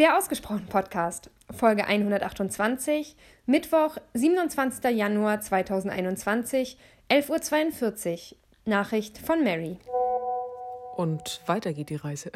Der 0.00 0.16
Ausgesprochen 0.16 0.64
Podcast, 0.64 1.28
Folge 1.50 1.84
128, 1.84 3.16
Mittwoch, 3.44 3.98
27. 4.14 4.96
Januar 4.96 5.42
2021, 5.42 6.78
11.42 7.10 8.32
Uhr. 8.32 8.38
Nachricht 8.64 9.18
von 9.18 9.44
Mary. 9.44 9.76
Und 10.96 11.42
weiter 11.44 11.74
geht 11.74 11.90
die 11.90 11.96
Reise. 11.96 12.32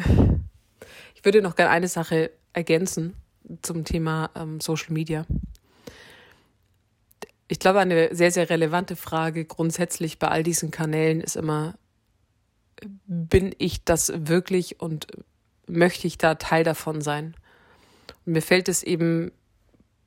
Ich 1.14 1.24
würde 1.24 1.40
noch 1.40 1.56
gerne 1.56 1.70
eine 1.70 1.88
Sache 1.88 2.32
ergänzen 2.52 3.14
zum 3.62 3.86
Thema 3.86 4.28
ähm, 4.34 4.60
Social 4.60 4.92
Media. 4.92 5.24
Ich 7.48 7.58
glaube, 7.58 7.80
eine 7.80 8.14
sehr, 8.14 8.30
sehr 8.30 8.50
relevante 8.50 8.94
Frage 8.94 9.46
grundsätzlich 9.46 10.18
bei 10.18 10.28
all 10.28 10.42
diesen 10.42 10.70
Kanälen 10.70 11.22
ist 11.22 11.34
immer, 11.34 11.78
bin 13.06 13.54
ich 13.56 13.84
das 13.84 14.12
wirklich 14.14 14.82
und 14.82 15.06
möchte 15.66 16.06
ich 16.06 16.18
da 16.18 16.34
Teil 16.34 16.62
davon 16.62 17.00
sein? 17.00 17.34
Und 18.26 18.32
mir 18.32 18.42
fällt 18.42 18.68
es 18.68 18.82
eben 18.82 19.32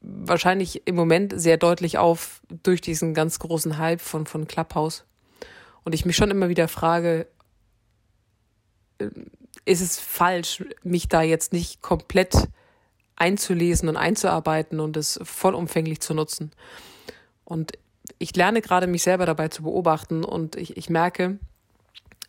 wahrscheinlich 0.02 0.88
im 0.88 0.95
Moment 0.95 1.34
sehr 1.39 1.58
deutlich 1.58 1.98
auf 1.98 2.41
durch 2.63 2.81
diesen 2.81 3.13
ganz 3.13 3.39
großen 3.39 3.77
Hype 3.77 4.02
von, 4.02 4.25
von 4.25 4.48
Clubhouse. 4.48 5.05
Und 5.84 5.94
ich 5.94 6.05
mich 6.05 6.16
schon 6.16 6.31
immer 6.31 6.49
wieder 6.49 6.67
frage, 6.67 7.27
äh, 8.99 9.09
ist 9.66 9.81
es 9.81 9.99
falsch, 9.99 10.63
mich 10.84 11.08
da 11.08 11.22
jetzt 11.22 11.52
nicht 11.52 11.81
komplett 11.81 12.48
einzulesen 13.16 13.89
und 13.89 13.98
einzuarbeiten 13.98 14.80
und 14.80 14.95
es 14.95 15.20
vollumfänglich 15.23 15.99
zu 15.99 16.13
nutzen? 16.13 16.52
Und 17.44 17.73
ich 18.20 18.36
lerne 18.36 18.61
gerade 18.61 18.88
mich 18.88 19.03
selber 19.03 19.25
dabei 19.25 19.49
zu 19.49 19.63
beobachten 19.63 20.23
und 20.23 20.55
ich, 20.55 20.77
ich 20.77 20.89
merke 20.89 21.39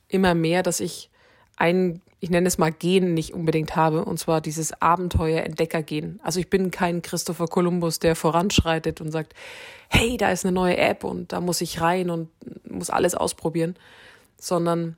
immer 0.08 0.34
mehr, 0.34 0.62
dass 0.62 0.80
ich 0.80 1.10
ein 1.58 2.00
ich 2.20 2.30
nenne 2.30 2.48
es 2.48 2.58
mal 2.58 2.72
Gen 2.72 3.14
nicht 3.14 3.32
unbedingt 3.32 3.76
habe, 3.76 4.04
und 4.04 4.18
zwar 4.18 4.40
dieses 4.40 4.82
Abenteuer-Entdecker-Gen. 4.82 6.18
Also 6.22 6.40
ich 6.40 6.50
bin 6.50 6.70
kein 6.70 7.00
Christopher 7.00 7.46
Columbus, 7.46 8.00
der 8.00 8.16
voranschreitet 8.16 9.00
und 9.00 9.12
sagt, 9.12 9.34
hey, 9.88 10.16
da 10.16 10.32
ist 10.32 10.44
eine 10.44 10.52
neue 10.52 10.76
App 10.76 11.04
und 11.04 11.32
da 11.32 11.40
muss 11.40 11.60
ich 11.60 11.80
rein 11.80 12.10
und 12.10 12.28
muss 12.68 12.90
alles 12.90 13.14
ausprobieren, 13.14 13.76
sondern 14.36 14.96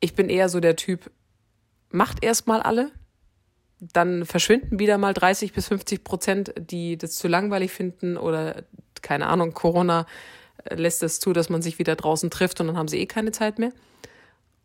ich 0.00 0.14
bin 0.14 0.28
eher 0.28 0.48
so 0.48 0.58
der 0.58 0.74
Typ, 0.74 1.10
macht 1.90 2.24
erstmal 2.24 2.60
alle, 2.60 2.90
dann 3.80 4.26
verschwinden 4.26 4.80
wieder 4.80 4.98
mal 4.98 5.14
30 5.14 5.52
bis 5.52 5.68
50 5.68 6.02
Prozent, 6.02 6.52
die 6.58 6.98
das 6.98 7.14
zu 7.14 7.28
langweilig 7.28 7.70
finden 7.70 8.16
oder 8.16 8.64
keine 9.00 9.28
Ahnung, 9.28 9.54
Corona 9.54 10.06
lässt 10.70 11.04
es 11.04 11.20
zu, 11.20 11.32
dass 11.32 11.50
man 11.50 11.62
sich 11.62 11.78
wieder 11.78 11.94
draußen 11.94 12.30
trifft 12.30 12.60
und 12.60 12.66
dann 12.66 12.76
haben 12.76 12.88
sie 12.88 12.98
eh 12.98 13.06
keine 13.06 13.30
Zeit 13.30 13.60
mehr. 13.60 13.70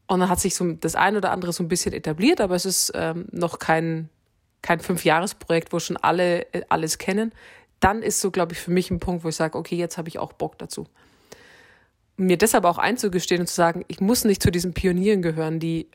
Und 0.07 0.19
dann 0.19 0.29
hat 0.29 0.39
sich 0.39 0.55
so 0.55 0.73
das 0.73 0.95
ein 0.95 1.15
oder 1.15 1.31
andere 1.31 1.53
so 1.53 1.63
ein 1.63 1.67
bisschen 1.67 1.93
etabliert, 1.93 2.41
aber 2.41 2.55
es 2.55 2.65
ist 2.65 2.91
ähm, 2.95 3.25
noch 3.31 3.59
kein, 3.59 4.09
kein 4.61 4.79
Fünfjahresprojekt, 4.79 5.71
wo 5.71 5.79
schon 5.79 5.97
alle 5.97 6.51
äh, 6.53 6.63
alles 6.69 6.97
kennen. 6.97 7.31
Dann 7.79 8.01
ist 8.01 8.19
so, 8.19 8.31
glaube 8.31 8.53
ich, 8.53 8.59
für 8.59 8.71
mich 8.71 8.91
ein 8.91 8.99
Punkt, 8.99 9.23
wo 9.23 9.29
ich 9.29 9.35
sage, 9.35 9.57
okay, 9.57 9.75
jetzt 9.75 9.97
habe 9.97 10.09
ich 10.09 10.19
auch 10.19 10.33
Bock 10.33 10.57
dazu. 10.57 10.87
Mir 12.17 12.37
deshalb 12.37 12.65
auch 12.65 12.77
einzugestehen 12.77 13.41
und 13.41 13.47
zu 13.47 13.55
sagen, 13.55 13.85
ich 13.87 13.99
muss 13.99 14.23
nicht 14.23 14.43
zu 14.43 14.51
diesen 14.51 14.73
Pionieren 14.73 15.21
gehören, 15.21 15.59
die 15.59 15.89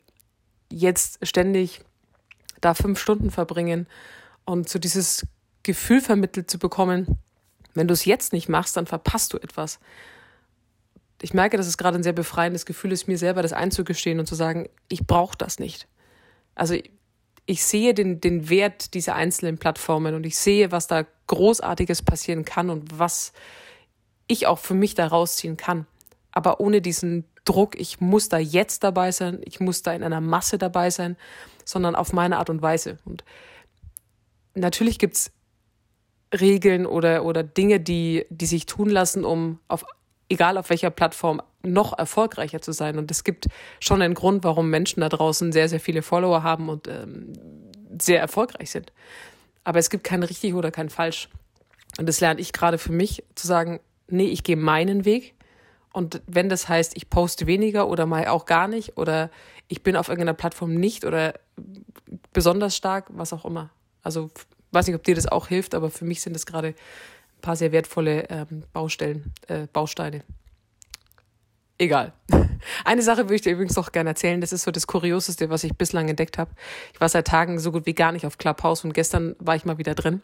jetzt 0.71 1.25
ständig 1.25 1.81
da 2.61 2.73
fünf 2.73 2.99
Stunden 2.99 3.31
verbringen 3.31 3.87
und 4.45 4.69
so 4.69 4.79
dieses 4.79 5.25
Gefühl 5.63 6.01
vermittelt 6.01 6.49
zu 6.49 6.59
bekommen, 6.59 7.19
wenn 7.73 7.87
du 7.87 7.93
es 7.93 8.05
jetzt 8.05 8.33
nicht 8.33 8.49
machst, 8.49 8.75
dann 8.75 8.85
verpasst 8.85 9.33
du 9.33 9.37
etwas 9.37 9.79
ich 11.21 11.33
merke, 11.33 11.57
dass 11.57 11.67
es 11.67 11.77
gerade 11.77 11.97
ein 11.97 12.03
sehr 12.03 12.13
befreiendes 12.13 12.65
Gefühl 12.65 12.91
ist, 12.91 13.07
mir 13.07 13.17
selber 13.17 13.41
das 13.41 13.53
einzugestehen 13.53 14.19
und 14.19 14.25
zu 14.25 14.35
sagen, 14.35 14.69
ich 14.87 15.05
brauche 15.05 15.37
das 15.37 15.59
nicht. 15.59 15.87
Also 16.55 16.75
ich 17.45 17.63
sehe 17.63 17.93
den, 17.93 18.21
den 18.21 18.49
Wert 18.49 18.93
dieser 18.93 19.15
einzelnen 19.15 19.57
Plattformen 19.57 20.15
und 20.15 20.25
ich 20.25 20.37
sehe, 20.37 20.71
was 20.71 20.87
da 20.87 21.05
Großartiges 21.27 22.03
passieren 22.03 22.45
kann 22.45 22.69
und 22.69 22.99
was 22.99 23.33
ich 24.27 24.47
auch 24.47 24.59
für 24.59 24.75
mich 24.75 24.93
da 24.93 25.07
rausziehen 25.07 25.57
kann. 25.57 25.87
Aber 26.31 26.59
ohne 26.59 26.81
diesen 26.81 27.25
Druck, 27.45 27.79
ich 27.79 27.99
muss 27.99 28.29
da 28.29 28.37
jetzt 28.37 28.83
dabei 28.83 29.11
sein, 29.11 29.41
ich 29.43 29.59
muss 29.59 29.81
da 29.81 29.93
in 29.93 30.03
einer 30.03 30.21
Masse 30.21 30.57
dabei 30.57 30.91
sein, 30.91 31.17
sondern 31.65 31.95
auf 31.95 32.13
meine 32.13 32.37
Art 32.37 32.49
und 32.49 32.61
Weise. 32.61 32.99
Und 33.05 33.23
natürlich 34.53 34.99
gibt's 34.99 35.31
Regeln 36.31 36.85
oder, 36.85 37.25
oder 37.25 37.43
Dinge, 37.43 37.79
die, 37.79 38.25
die 38.29 38.45
sich 38.45 38.67
tun 38.67 38.89
lassen, 38.89 39.25
um 39.25 39.59
auf 39.67 39.83
egal 40.29 40.57
auf 40.57 40.69
welcher 40.69 40.89
Plattform, 40.89 41.41
noch 41.63 41.97
erfolgreicher 41.97 42.61
zu 42.61 42.71
sein. 42.71 42.97
Und 42.97 43.11
es 43.11 43.23
gibt 43.23 43.47
schon 43.79 44.01
einen 44.01 44.13
Grund, 44.13 44.43
warum 44.43 44.69
Menschen 44.69 45.01
da 45.01 45.09
draußen 45.09 45.51
sehr, 45.51 45.67
sehr 45.67 45.79
viele 45.79 46.01
Follower 46.01 46.43
haben 46.43 46.69
und 46.69 46.87
ähm, 46.87 47.33
sehr 47.99 48.19
erfolgreich 48.19 48.71
sind. 48.71 48.93
Aber 49.63 49.79
es 49.79 49.89
gibt 49.89 50.03
kein 50.03 50.23
richtig 50.23 50.53
oder 50.53 50.71
kein 50.71 50.89
falsch. 50.89 51.29
Und 51.97 52.07
das 52.07 52.21
lerne 52.21 52.39
ich 52.39 52.53
gerade 52.53 52.77
für 52.77 52.91
mich, 52.91 53.23
zu 53.35 53.47
sagen, 53.47 53.79
nee, 54.07 54.27
ich 54.27 54.43
gehe 54.43 54.55
meinen 54.55 55.03
Weg. 55.05 55.33
Und 55.91 56.21
wenn 56.27 56.49
das 56.49 56.69
heißt, 56.69 56.95
ich 56.95 57.09
poste 57.09 57.47
weniger 57.47 57.87
oder 57.89 58.05
mal 58.05 58.27
auch 58.27 58.45
gar 58.45 58.67
nicht 58.67 58.97
oder 58.97 59.29
ich 59.67 59.83
bin 59.83 59.95
auf 59.95 60.07
irgendeiner 60.07 60.35
Plattform 60.35 60.75
nicht 60.75 61.03
oder 61.03 61.33
besonders 62.31 62.75
stark, 62.75 63.07
was 63.09 63.33
auch 63.33 63.43
immer. 63.43 63.69
Also 64.03 64.29
weiß 64.71 64.87
nicht, 64.87 64.95
ob 64.95 65.03
dir 65.03 65.15
das 65.15 65.27
auch 65.27 65.47
hilft, 65.47 65.73
aber 65.73 65.89
für 65.89 66.05
mich 66.05 66.21
sind 66.21 66.33
das 66.33 66.45
gerade 66.45 66.75
paar 67.41 67.55
sehr 67.55 67.71
wertvolle 67.71 68.29
ähm, 68.29 68.63
Baustellen, 68.73 69.33
äh, 69.47 69.67
Bausteine. 69.71 70.23
Egal. 71.77 72.11
Eine 72.83 73.01
Sache 73.01 73.23
würde 73.23 73.35
ich 73.35 73.41
dir 73.41 73.53
übrigens 73.53 73.77
noch 73.77 73.93
gerne 73.93 74.09
erzählen. 74.09 74.41
Das 74.41 74.51
ist 74.51 74.63
so 74.63 74.71
das 74.71 74.85
Kurioseste, 74.85 75.49
was 75.49 75.63
ich 75.63 75.75
bislang 75.77 76.09
entdeckt 76.09 76.37
habe. 76.37 76.51
Ich 76.93 76.99
war 76.99 77.07
seit 77.07 77.27
Tagen 77.27 77.57
so 77.57 77.71
gut 77.71 77.85
wie 77.85 77.93
gar 77.93 78.11
nicht 78.11 78.25
auf 78.25 78.37
Clubhouse 78.37 78.83
und 78.83 78.93
gestern 78.93 79.35
war 79.39 79.55
ich 79.55 79.63
mal 79.63 79.77
wieder 79.77 79.95
drin 79.95 80.21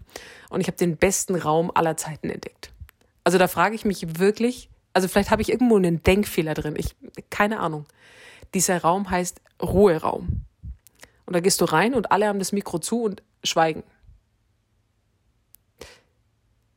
und 0.49 0.59
ich 0.59 0.67
habe 0.67 0.77
den 0.77 0.97
besten 0.97 1.35
Raum 1.35 1.71
aller 1.73 1.95
Zeiten 1.95 2.29
entdeckt. 2.29 2.71
Also 3.23 3.37
da 3.37 3.47
frage 3.47 3.73
ich 3.73 3.85
mich 3.85 4.19
wirklich, 4.19 4.69
also 4.93 5.07
vielleicht 5.07 5.31
habe 5.31 5.41
ich 5.41 5.49
irgendwo 5.49 5.77
einen 5.77 6.03
Denkfehler 6.03 6.53
drin. 6.53 6.75
Ich 6.77 6.93
keine 7.29 7.61
Ahnung. 7.61 7.85
Dieser 8.53 8.81
Raum 8.81 9.09
heißt 9.09 9.41
Ruheraum. 9.61 10.41
Und 11.25 11.33
da 11.35 11.39
gehst 11.39 11.61
du 11.61 11.65
rein 11.65 11.93
und 11.93 12.11
alle 12.11 12.27
haben 12.27 12.39
das 12.39 12.51
Mikro 12.51 12.79
zu 12.79 13.01
und 13.01 13.23
schweigen. 13.43 13.83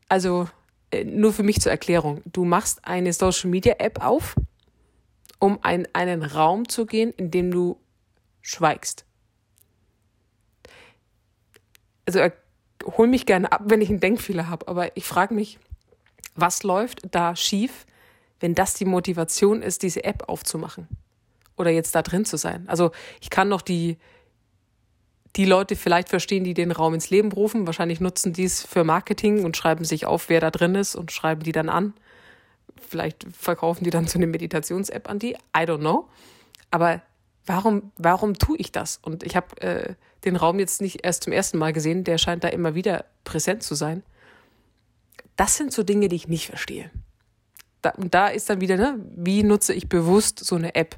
Also 0.08 0.48
äh, 0.90 1.04
nur 1.04 1.32
für 1.32 1.42
mich 1.42 1.60
zur 1.60 1.72
Erklärung. 1.72 2.22
Du 2.24 2.44
machst 2.44 2.84
eine 2.84 3.12
Social 3.12 3.50
Media 3.50 3.74
App 3.78 4.04
auf, 4.04 4.36
um 5.38 5.58
in 5.68 5.86
einen 5.92 6.22
Raum 6.22 6.68
zu 6.68 6.86
gehen, 6.86 7.12
in 7.12 7.30
dem 7.30 7.50
du 7.50 7.78
schweigst. 8.40 9.04
Also 12.06 12.20
hol 12.84 13.06
mich 13.06 13.26
gerne 13.26 13.52
ab, 13.52 13.62
wenn 13.66 13.82
ich 13.82 13.90
einen 13.90 14.00
Denkfehler 14.00 14.48
habe, 14.48 14.66
aber 14.66 14.96
ich 14.96 15.04
frage 15.04 15.34
mich, 15.34 15.58
was 16.34 16.62
läuft 16.62 17.02
da 17.14 17.36
schief, 17.36 17.86
wenn 18.40 18.54
das 18.54 18.74
die 18.74 18.84
Motivation 18.84 19.62
ist, 19.62 19.82
diese 19.82 20.04
App 20.04 20.28
aufzumachen 20.28 20.88
oder 21.56 21.70
jetzt 21.70 21.94
da 21.94 22.02
drin 22.02 22.24
zu 22.24 22.38
sein? 22.38 22.66
Also 22.68 22.92
ich 23.20 23.28
kann 23.28 23.48
noch 23.48 23.60
die 23.60 23.98
die 25.38 25.44
Leute 25.44 25.76
vielleicht 25.76 26.08
verstehen, 26.08 26.42
die 26.42 26.52
den 26.52 26.72
Raum 26.72 26.94
ins 26.94 27.10
Leben 27.10 27.30
rufen. 27.30 27.64
Wahrscheinlich 27.66 28.00
nutzen 28.00 28.32
die 28.32 28.42
es 28.42 28.60
für 28.60 28.82
Marketing 28.82 29.44
und 29.44 29.56
schreiben 29.56 29.84
sich 29.84 30.04
auf, 30.04 30.28
wer 30.28 30.40
da 30.40 30.50
drin 30.50 30.74
ist 30.74 30.96
und 30.96 31.12
schreiben 31.12 31.44
die 31.44 31.52
dann 31.52 31.68
an. 31.68 31.94
Vielleicht 32.76 33.24
verkaufen 33.32 33.84
die 33.84 33.90
dann 33.90 34.08
so 34.08 34.18
eine 34.18 34.26
Meditations-App 34.26 35.08
an 35.08 35.20
die. 35.20 35.34
I 35.56 35.60
don't 35.60 35.78
know. 35.78 36.08
Aber 36.72 37.02
warum, 37.46 37.92
warum 37.96 38.34
tue 38.34 38.58
ich 38.58 38.72
das? 38.72 38.98
Und 39.00 39.22
ich 39.22 39.36
habe 39.36 39.60
äh, 39.60 39.94
den 40.24 40.34
Raum 40.34 40.58
jetzt 40.58 40.80
nicht 40.80 41.04
erst 41.04 41.22
zum 41.22 41.32
ersten 41.32 41.56
Mal 41.56 41.72
gesehen. 41.72 42.02
Der 42.02 42.18
scheint 42.18 42.42
da 42.42 42.48
immer 42.48 42.74
wieder 42.74 43.04
präsent 43.22 43.62
zu 43.62 43.76
sein. 43.76 44.02
Das 45.36 45.56
sind 45.56 45.72
so 45.72 45.84
Dinge, 45.84 46.08
die 46.08 46.16
ich 46.16 46.26
nicht 46.26 46.48
verstehe. 46.48 46.90
Da, 47.80 47.90
und 47.90 48.12
da 48.12 48.26
ist 48.26 48.50
dann 48.50 48.60
wieder, 48.60 48.76
ne, 48.76 48.98
wie 49.14 49.44
nutze 49.44 49.72
ich 49.72 49.88
bewusst 49.88 50.44
so 50.44 50.56
eine 50.56 50.74
App, 50.74 50.96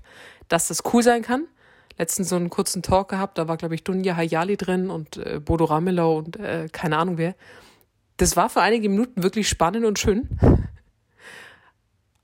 dass 0.49 0.69
das 0.69 0.83
cool 0.95 1.03
sein 1.03 1.21
kann, 1.21 1.47
letztens 2.01 2.31
so 2.31 2.37
einen 2.37 2.49
kurzen 2.49 2.83
Talk 2.83 3.11
gehabt, 3.11 3.37
da 3.37 3.47
war, 3.47 3.59
glaube 3.59 3.75
ich, 3.75 3.85
Dunja 3.85 4.17
Hayali 4.17 4.57
drin 4.57 4.89
und 4.89 5.19
äh, 5.19 5.39
Bodo 5.39 5.67
Ramelow 5.67 6.17
und 6.17 6.37
äh, 6.39 6.69
keine 6.73 6.97
Ahnung 6.97 7.19
wer. 7.19 7.35
Das 8.17 8.37
war 8.37 8.49
für 8.49 8.63
einige 8.63 8.89
Minuten 8.89 9.23
wirklich 9.23 9.49
spannend 9.49 9.85
und 9.85 9.99
schön. 9.99 10.29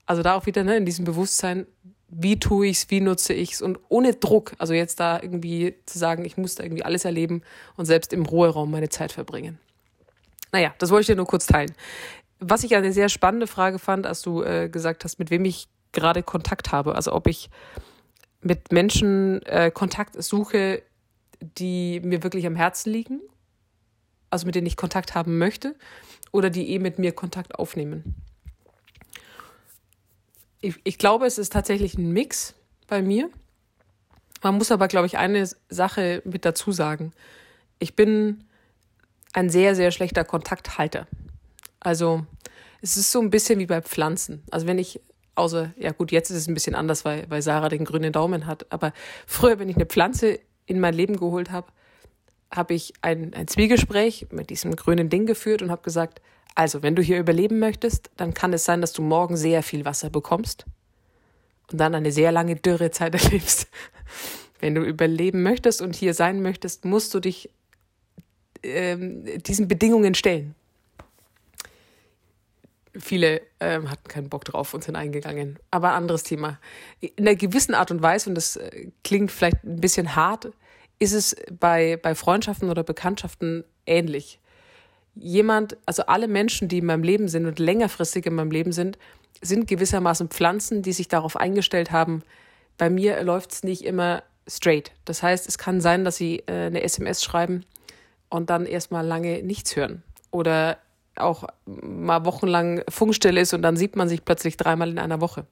Also 0.07 0.23
da 0.23 0.35
auch 0.35 0.45
wieder 0.45 0.63
ne, 0.63 0.77
in 0.77 0.85
diesem 0.85 1.05
Bewusstsein, 1.05 1.67
wie 2.07 2.39
tue 2.39 2.67
ich's, 2.67 2.89
wie 2.89 3.01
nutze 3.01 3.33
ich's 3.33 3.61
und 3.61 3.77
ohne 3.89 4.13
Druck. 4.13 4.53
Also 4.57 4.73
jetzt 4.73 4.99
da 4.99 5.21
irgendwie 5.21 5.75
zu 5.85 5.99
sagen, 5.99 6.25
ich 6.25 6.37
muss 6.37 6.55
da 6.55 6.63
irgendwie 6.63 6.85
alles 6.85 7.05
erleben 7.05 7.43
und 7.75 7.85
selbst 7.85 8.13
im 8.13 8.25
Ruheraum 8.25 8.71
meine 8.71 8.89
Zeit 8.89 9.11
verbringen. 9.11 9.59
Naja, 10.51 10.73
das 10.79 10.89
wollte 10.89 11.01
ich 11.01 11.07
dir 11.07 11.17
nur 11.17 11.27
kurz 11.27 11.45
teilen. 11.45 11.73
Was 12.39 12.63
ich 12.63 12.75
eine 12.75 12.93
sehr 12.93 13.09
spannende 13.09 13.47
Frage 13.47 13.79
fand, 13.79 14.07
als 14.07 14.21
du 14.21 14.41
äh, 14.41 14.69
gesagt 14.69 15.03
hast, 15.03 15.19
mit 15.19 15.29
wem 15.29 15.45
ich 15.45 15.67
gerade 15.91 16.23
Kontakt 16.23 16.71
habe. 16.71 16.95
Also 16.95 17.13
ob 17.13 17.27
ich 17.27 17.49
mit 18.41 18.71
Menschen 18.71 19.41
äh, 19.43 19.71
Kontakt 19.71 20.21
suche, 20.21 20.83
die 21.39 21.99
mir 22.01 22.23
wirklich 22.23 22.45
am 22.45 22.55
Herzen 22.55 22.91
liegen, 22.91 23.21
also 24.29 24.45
mit 24.45 24.55
denen 24.55 24.67
ich 24.67 24.77
Kontakt 24.77 25.15
haben 25.15 25.37
möchte, 25.37 25.75
oder 26.31 26.49
die 26.49 26.69
eh 26.71 26.79
mit 26.79 26.99
mir 26.99 27.11
Kontakt 27.11 27.55
aufnehmen. 27.55 28.15
Ich, 30.61 30.75
ich 30.83 30.97
glaube, 30.97 31.25
es 31.25 31.37
ist 31.37 31.53
tatsächlich 31.53 31.97
ein 31.97 32.11
Mix 32.11 32.55
bei 32.87 33.01
mir. 33.01 33.29
Man 34.41 34.55
muss 34.55 34.71
aber, 34.71 34.87
glaube 34.87 35.07
ich, 35.07 35.17
eine 35.17 35.47
Sache 35.69 36.21
mit 36.25 36.45
dazu 36.45 36.71
sagen. 36.71 37.13
Ich 37.79 37.95
bin 37.95 38.43
ein 39.33 39.49
sehr, 39.49 39.75
sehr 39.75 39.91
schlechter 39.91 40.23
Kontakthalter. 40.23 41.07
Also 41.79 42.25
es 42.81 42.97
ist 42.97 43.11
so 43.11 43.21
ein 43.21 43.29
bisschen 43.29 43.59
wie 43.59 43.65
bei 43.65 43.81
Pflanzen. 43.81 44.43
Also 44.51 44.67
wenn 44.67 44.79
ich, 44.79 44.99
außer, 45.37 45.73
ja 45.77 45.91
gut, 45.91 46.11
jetzt 46.11 46.29
ist 46.29 46.37
es 46.37 46.47
ein 46.47 46.53
bisschen 46.53 46.75
anders, 46.75 47.05
weil, 47.05 47.29
weil 47.29 47.41
Sarah 47.41 47.69
den 47.69 47.85
grünen 47.85 48.11
Daumen 48.11 48.45
hat. 48.45 48.65
Aber 48.71 48.93
früher, 49.25 49.59
wenn 49.59 49.69
ich 49.69 49.75
eine 49.75 49.85
Pflanze 49.85 50.39
in 50.65 50.79
mein 50.79 50.93
Leben 50.93 51.17
geholt 51.17 51.51
habe, 51.51 51.67
habe 52.51 52.73
ich 52.73 52.93
ein, 53.01 53.33
ein 53.33 53.47
Zwiegespräch 53.47 54.27
mit 54.31 54.49
diesem 54.49 54.75
grünen 54.75 55.09
Ding 55.09 55.25
geführt 55.25 55.61
und 55.61 55.71
habe 55.71 55.81
gesagt, 55.81 56.21
also 56.55 56.81
wenn 56.81 56.95
du 56.95 57.01
hier 57.01 57.19
überleben 57.19 57.59
möchtest, 57.59 58.09
dann 58.17 58.33
kann 58.33 58.53
es 58.53 58.65
sein, 58.65 58.81
dass 58.81 58.93
du 58.93 59.01
morgen 59.01 59.37
sehr 59.37 59.63
viel 59.63 59.85
Wasser 59.85 60.09
bekommst 60.09 60.65
und 61.71 61.79
dann 61.79 61.93
eine 61.93 62.11
sehr 62.11 62.31
lange 62.31 62.55
Dürrezeit 62.55 63.13
erlebst. 63.23 63.67
Wenn 64.59 64.73
du 64.73 64.81
überleben 64.81 65.43
möchtest 65.43 65.81
und 65.81 65.95
hier 65.95 66.13
sein 66.13 66.41
möchtest, 66.41 66.83
musst 66.83 67.13
du 67.13 67.19
dich 67.19 67.51
ähm, 68.63 69.23
diesen 69.43 69.67
Bedingungen 69.67 70.15
stellen. 70.15 70.55
Viele 72.99 73.41
ähm, 73.59 73.89
hatten 73.89 74.07
keinen 74.07 74.29
Bock 74.29 74.45
drauf 74.45 74.73
und 74.73 74.83
sind 74.83 74.95
eingegangen. 74.95 75.59
Aber 75.71 75.93
anderes 75.93 76.23
Thema. 76.23 76.59
In 76.99 77.27
einer 77.27 77.35
gewissen 77.35 77.75
Art 77.75 77.91
und 77.91 78.01
Weise, 78.01 78.29
und 78.29 78.35
das 78.35 78.55
äh, 78.55 78.89
klingt 79.03 79.31
vielleicht 79.31 79.63
ein 79.63 79.79
bisschen 79.79 80.15
hart, 80.15 80.51
ist 80.99 81.13
es 81.13 81.35
bei, 81.59 81.97
bei 82.01 82.15
Freundschaften 82.15 82.69
oder 82.69 82.83
Bekanntschaften 82.83 83.63
ähnlich. 83.85 84.39
Jemand, 85.15 85.77
also 85.85 86.03
alle 86.05 86.27
Menschen, 86.27 86.67
die 86.67 86.79
in 86.79 86.85
meinem 86.85 87.03
Leben 87.03 87.27
sind 87.27 87.45
und 87.45 87.59
längerfristig 87.59 88.25
in 88.25 88.35
meinem 88.35 88.51
Leben 88.51 88.71
sind, 88.71 88.97
sind 89.41 89.67
gewissermaßen 89.67 90.29
Pflanzen, 90.29 90.81
die 90.81 90.93
sich 90.93 91.07
darauf 91.07 91.37
eingestellt 91.37 91.91
haben, 91.91 92.23
bei 92.77 92.89
mir 92.89 93.21
läuft 93.23 93.51
es 93.51 93.63
nicht 93.63 93.83
immer 93.83 94.23
straight. 94.47 94.91
Das 95.05 95.23
heißt, 95.23 95.47
es 95.47 95.57
kann 95.57 95.81
sein, 95.81 96.05
dass 96.05 96.17
sie 96.17 96.43
äh, 96.47 96.67
eine 96.67 96.83
SMS 96.83 97.23
schreiben 97.23 97.65
und 98.29 98.49
dann 98.49 98.65
erstmal 98.65 99.05
lange 99.05 99.43
nichts 99.43 99.75
hören. 99.75 100.03
Oder 100.31 100.77
auch 101.19 101.45
mal 101.65 102.25
wochenlang 102.25 102.83
Funkstelle 102.89 103.41
ist 103.41 103.53
und 103.53 103.61
dann 103.61 103.77
sieht 103.77 103.95
man 103.95 104.09
sich 104.09 104.23
plötzlich 104.25 104.57
dreimal 104.57 104.89
in 104.89 104.99
einer 104.99 105.21
Woche. 105.21 105.45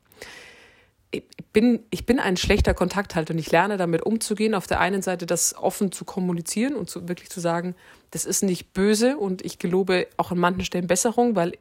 Ich 1.12 1.24
bin, 1.54 1.84
ich 1.92 2.06
bin 2.06 2.20
ein 2.20 2.36
schlechter 2.36 2.74
Kontakthalter 2.74 3.34
und 3.34 3.40
ich 3.40 3.52
lerne 3.52 3.78
damit 3.78 4.06
umzugehen. 4.06 4.54
Auf 4.54 4.68
der 4.68 4.82
einen 4.82 5.02
Seite 5.02 5.26
das 5.26 5.56
offen 5.56 5.92
zu 5.92 6.04
kommunizieren 6.04 6.76
und 6.76 6.90
zu, 6.90 7.08
wirklich 7.08 7.30
zu 7.30 7.40
sagen, 7.40 7.76
das 8.12 8.26
ist 8.26 8.44
nicht 8.44 8.74
böse 8.74 9.18
und 9.18 9.44
ich 9.44 9.60
gelobe 9.60 10.08
auch 10.18 10.32
an 10.32 10.38
manchen 10.38 10.66
Stellen 10.66 10.88
Besserung, 10.88 11.36
weil 11.36 11.54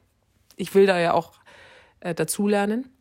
ich 0.56 0.74
will 0.74 0.86
da 0.86 0.98
ja 0.98 1.12
auch 1.12 1.32
äh, 2.00 2.14
dazulernen. 2.14 2.93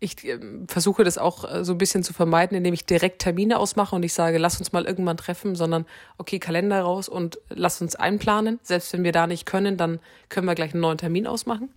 Ich 0.00 0.24
äh, 0.24 0.38
versuche 0.66 1.04
das 1.04 1.18
auch 1.18 1.50
äh, 1.50 1.64
so 1.64 1.72
ein 1.72 1.78
bisschen 1.78 2.02
zu 2.02 2.12
vermeiden, 2.12 2.56
indem 2.56 2.74
ich 2.74 2.84
direkt 2.84 3.22
Termine 3.22 3.58
ausmache 3.58 3.94
und 3.96 4.02
ich 4.02 4.12
sage, 4.12 4.38
lass 4.38 4.58
uns 4.58 4.72
mal 4.72 4.84
irgendwann 4.84 5.16
treffen, 5.16 5.54
sondern 5.54 5.86
okay, 6.18 6.38
Kalender 6.38 6.80
raus 6.82 7.08
und 7.08 7.38
lass 7.48 7.80
uns 7.80 7.96
einplanen. 7.96 8.58
Selbst 8.62 8.92
wenn 8.92 9.04
wir 9.04 9.12
da 9.12 9.26
nicht 9.26 9.46
können, 9.46 9.76
dann 9.76 10.00
können 10.28 10.46
wir 10.46 10.54
gleich 10.54 10.72
einen 10.72 10.82
neuen 10.82 10.98
Termin 10.98 11.26
ausmachen. 11.26 11.70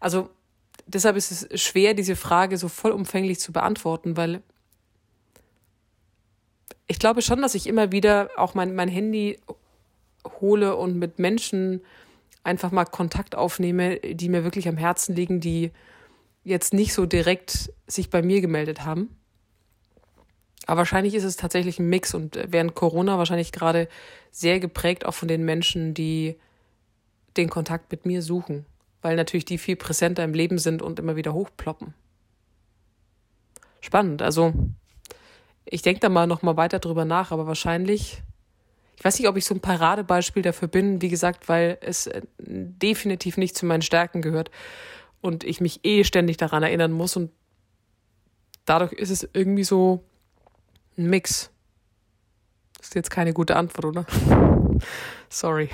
Also 0.00 0.30
deshalb 0.86 1.16
ist 1.16 1.30
es 1.30 1.62
schwer, 1.62 1.94
diese 1.94 2.16
Frage 2.16 2.56
so 2.56 2.68
vollumfänglich 2.68 3.40
zu 3.40 3.52
beantworten, 3.52 4.16
weil 4.16 4.42
ich 6.86 6.98
glaube 6.98 7.22
schon, 7.22 7.40
dass 7.40 7.54
ich 7.54 7.66
immer 7.66 7.92
wieder 7.92 8.30
auch 8.36 8.54
mein, 8.54 8.74
mein 8.74 8.88
Handy 8.88 9.38
hole 10.40 10.76
und 10.76 10.98
mit 10.98 11.18
Menschen 11.18 11.80
einfach 12.42 12.70
mal 12.70 12.84
Kontakt 12.84 13.34
aufnehme, 13.34 13.98
die 14.00 14.28
mir 14.28 14.44
wirklich 14.44 14.68
am 14.68 14.76
Herzen 14.76 15.14
liegen, 15.14 15.40
die 15.40 15.70
jetzt 16.44 16.74
nicht 16.74 16.92
so 16.92 17.06
direkt 17.06 17.72
sich 17.86 18.10
bei 18.10 18.22
mir 18.22 18.40
gemeldet 18.40 18.84
haben. 18.84 19.16
Aber 20.66 20.78
wahrscheinlich 20.78 21.14
ist 21.14 21.24
es 21.24 21.36
tatsächlich 21.36 21.78
ein 21.78 21.88
Mix 21.88 22.14
und 22.14 22.38
während 22.48 22.74
Corona 22.74 23.18
wahrscheinlich 23.18 23.52
gerade 23.52 23.88
sehr 24.30 24.60
geprägt 24.60 25.04
auch 25.04 25.14
von 25.14 25.28
den 25.28 25.44
Menschen, 25.44 25.94
die 25.94 26.36
den 27.36 27.50
Kontakt 27.50 27.90
mit 27.90 28.06
mir 28.06 28.22
suchen, 28.22 28.64
weil 29.02 29.16
natürlich 29.16 29.44
die 29.44 29.58
viel 29.58 29.76
präsenter 29.76 30.24
im 30.24 30.34
Leben 30.34 30.58
sind 30.58 30.80
und 30.80 30.98
immer 30.98 31.16
wieder 31.16 31.34
hochploppen. 31.34 31.92
Spannend, 33.80 34.22
also 34.22 34.54
ich 35.66 35.82
denke 35.82 36.00
da 36.00 36.08
mal 36.08 36.26
noch 36.26 36.42
mal 36.42 36.56
weiter 36.56 36.78
drüber 36.78 37.04
nach, 37.04 37.32
aber 37.32 37.46
wahrscheinlich 37.46 38.22
ich 38.96 39.04
weiß 39.04 39.18
nicht, 39.18 39.28
ob 39.28 39.36
ich 39.36 39.44
so 39.44 39.54
ein 39.54 39.60
Paradebeispiel 39.60 40.42
dafür 40.42 40.68
bin, 40.68 41.02
wie 41.02 41.08
gesagt, 41.08 41.48
weil 41.48 41.78
es 41.80 42.06
äh, 42.06 42.22
definitiv 42.38 43.36
nicht 43.36 43.56
zu 43.56 43.66
meinen 43.66 43.82
Stärken 43.82 44.22
gehört 44.22 44.50
und 45.24 45.42
ich 45.42 45.62
mich 45.62 45.80
eh 45.84 46.04
ständig 46.04 46.36
daran 46.36 46.62
erinnern 46.62 46.92
muss 46.92 47.16
und 47.16 47.30
dadurch 48.66 48.92
ist 48.92 49.08
es 49.08 49.26
irgendwie 49.32 49.64
so 49.64 50.04
ein 50.98 51.08
Mix. 51.08 51.50
Das 52.76 52.88
ist 52.88 52.94
jetzt 52.94 53.10
keine 53.10 53.32
gute 53.32 53.56
Antwort, 53.56 53.86
oder? 53.86 54.06
Sorry. 55.30 55.70